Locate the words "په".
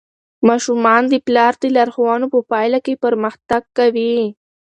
2.33-2.39